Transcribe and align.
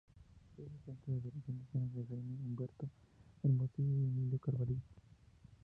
Fue 0.55 0.65
asistente 0.65 1.11
de 1.11 1.21
dirección 1.43 1.59
de 1.59 1.63
escena 1.63 1.85
de 2.01 2.05
Jaime 2.07 2.33
Humberto 2.43 2.89
Hermosillo 3.43 3.99
y 3.99 4.05
Emilio 4.05 4.39
Carballido. 4.39 4.81